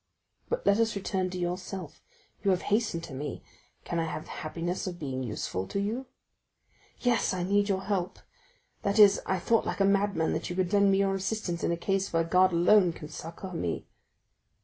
But 0.49 0.65
let 0.65 0.79
us 0.79 0.95
return 0.95 1.29
to 1.29 1.37
yourself. 1.37 2.01
You 2.43 2.49
have 2.49 2.63
hastened 2.73 3.03
to 3.03 3.13
me—can 3.13 3.99
I 3.99 4.05
have 4.05 4.23
the 4.23 4.31
happiness 4.41 4.87
of 4.87 4.97
being 4.97 5.21
useful 5.21 5.67
to 5.67 5.79
you?" 5.79 6.07
40286m 6.99 7.05
"Yes, 7.05 7.33
I 7.35 7.43
need 7.43 7.69
your 7.69 7.83
help: 7.83 8.17
that 8.81 8.97
is 8.97 9.21
I 9.27 9.37
thought 9.37 9.67
like 9.67 9.79
a 9.79 9.85
madman 9.85 10.33
that 10.33 10.49
you 10.49 10.55
could 10.55 10.73
lend 10.73 10.89
me 10.91 10.97
your 10.97 11.13
assistance 11.13 11.63
in 11.63 11.71
a 11.71 11.77
case 11.77 12.11
where 12.11 12.23
God 12.23 12.51
alone 12.51 12.93
can 12.93 13.09
succor 13.09 13.53
me." 13.53 13.85